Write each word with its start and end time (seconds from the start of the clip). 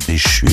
déchu. 0.00 0.46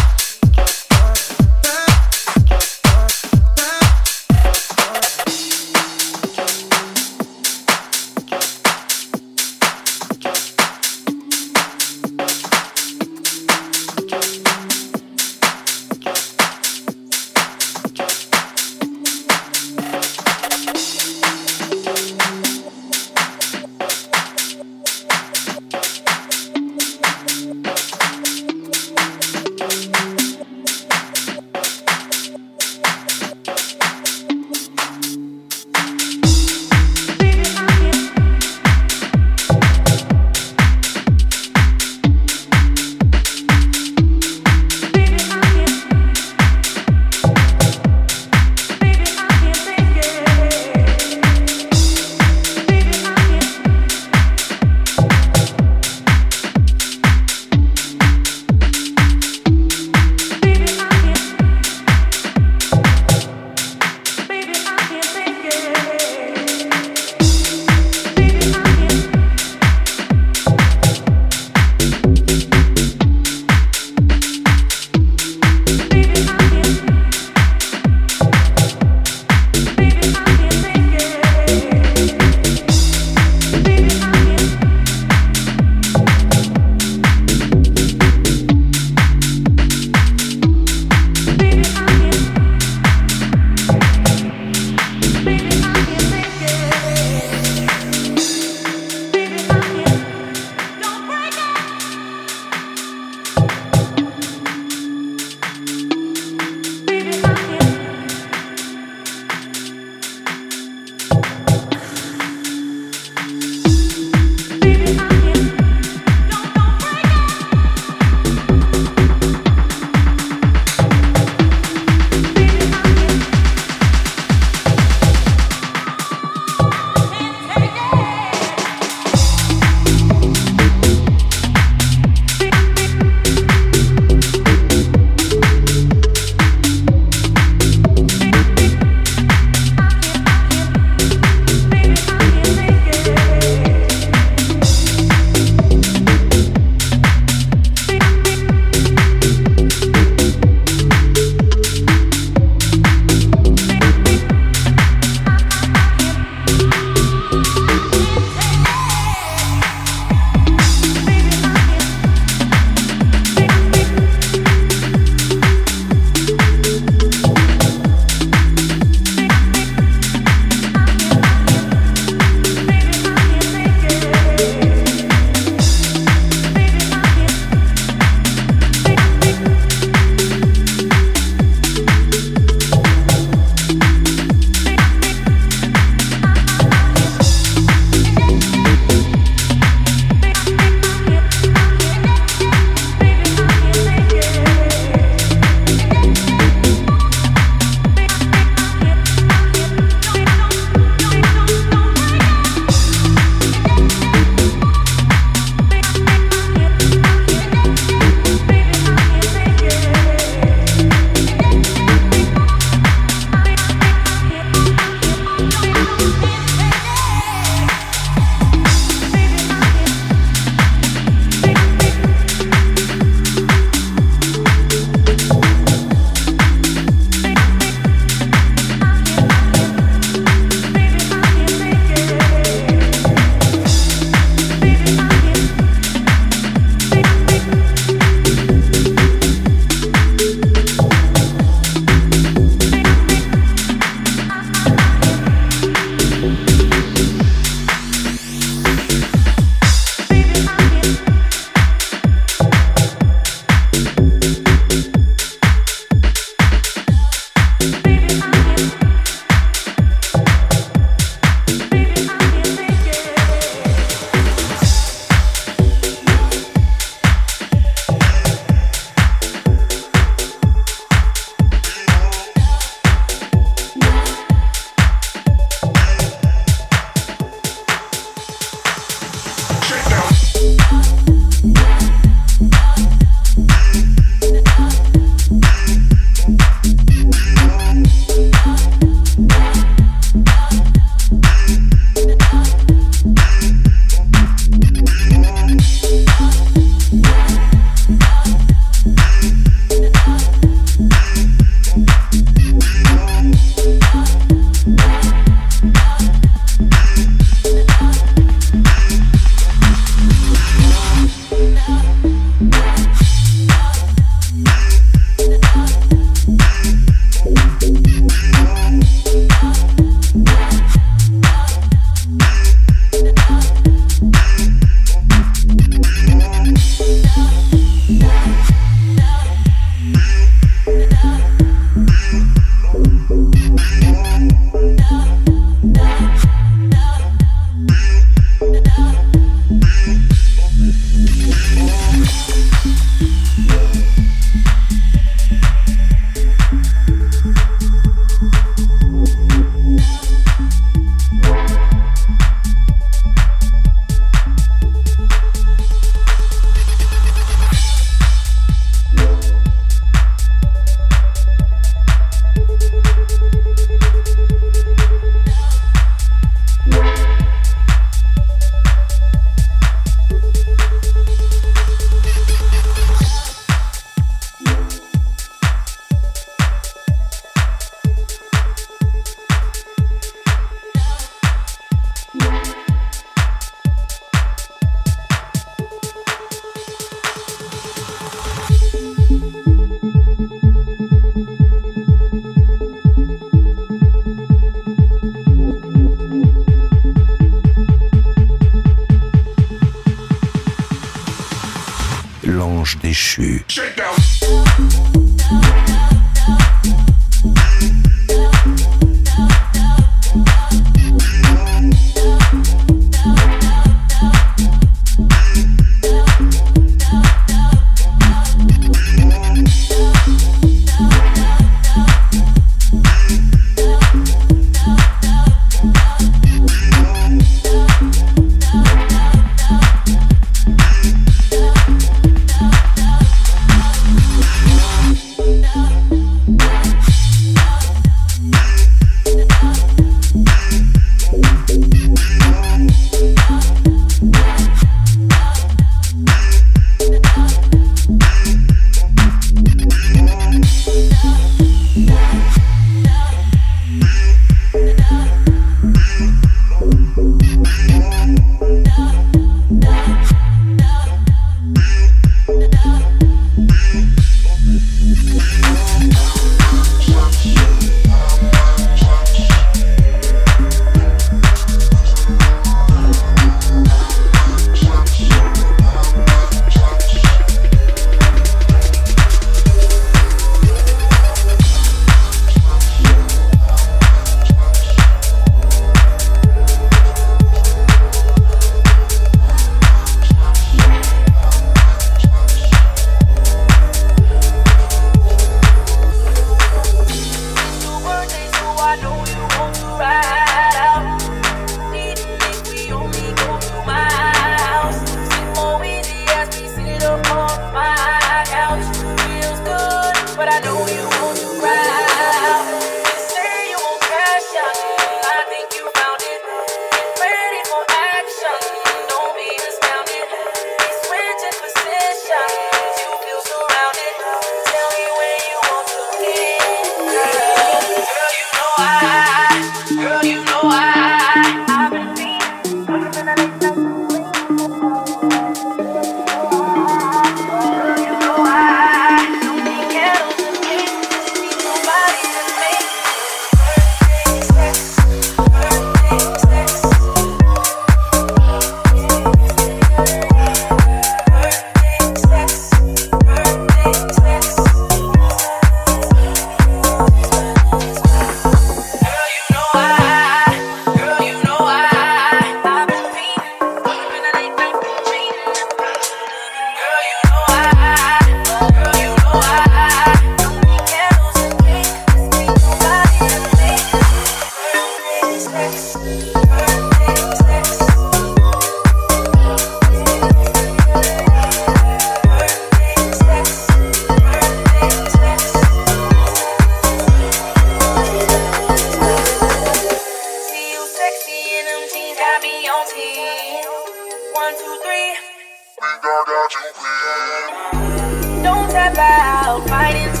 Don't 598.23 598.49
tap 598.51 598.77
out, 598.77 599.47
fighting. 599.49 600.00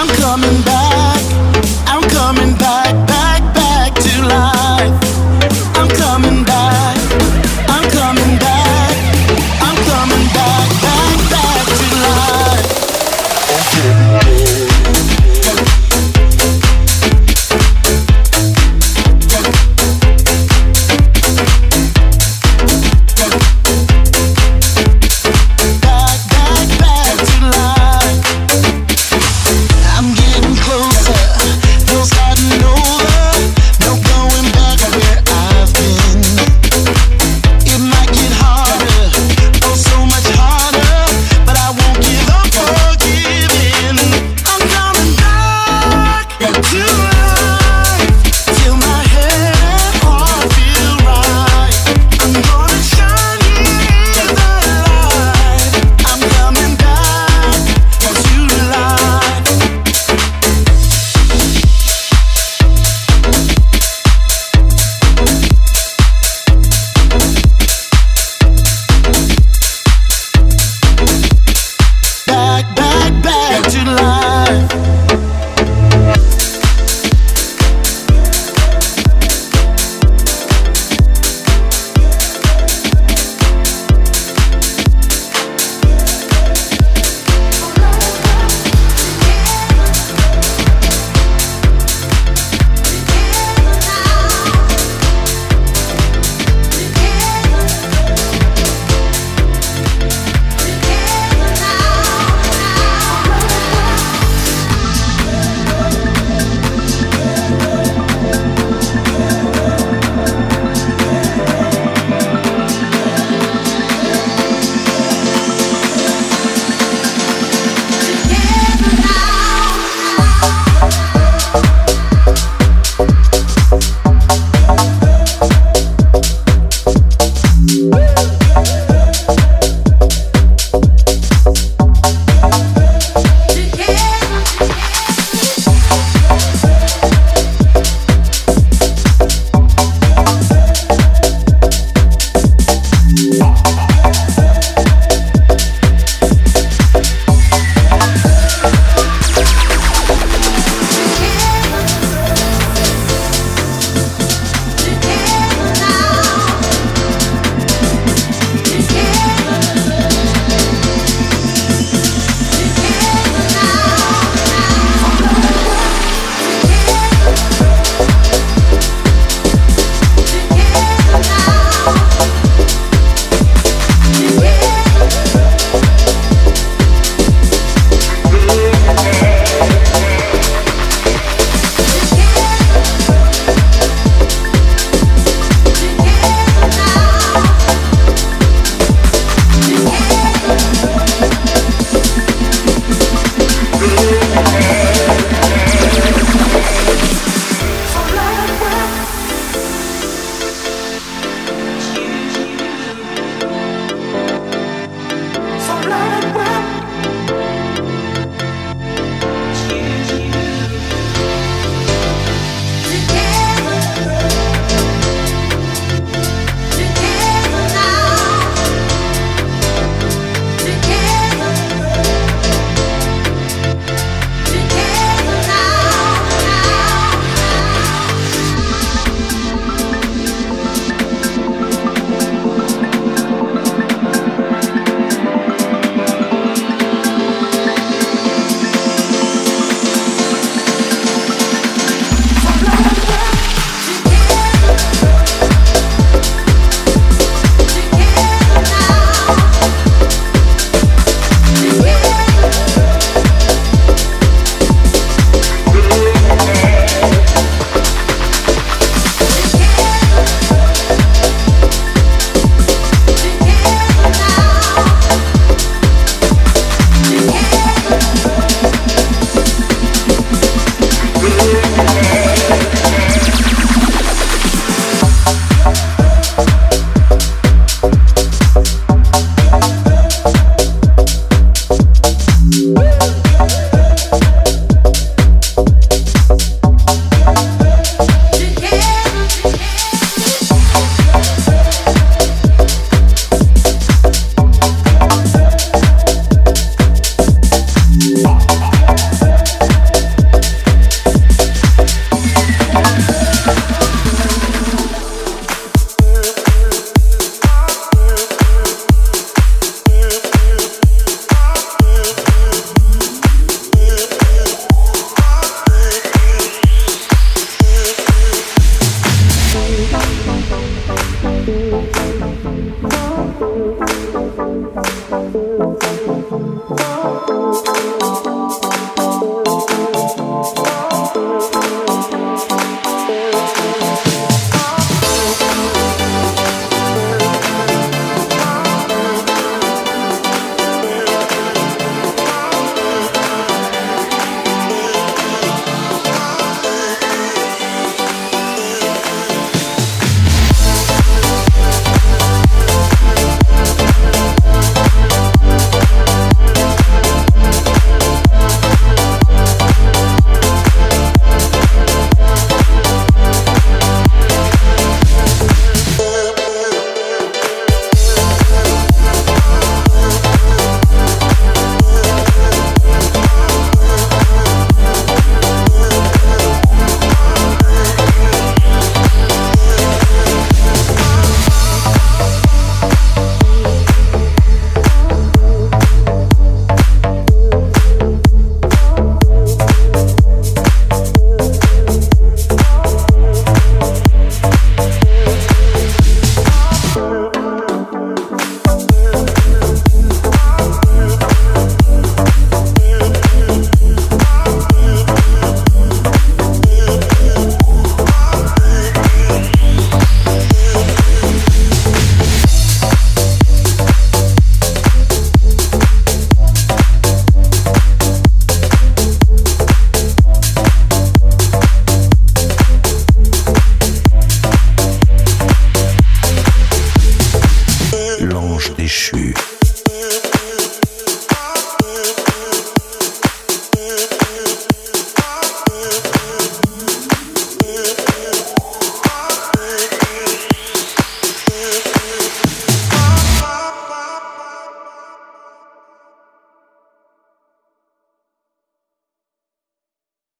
I'm 0.00 0.08
coming 0.16 0.62
back. 0.62 0.89